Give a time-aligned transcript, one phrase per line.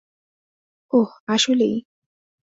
[0.93, 1.75] ওহ, আসলেই?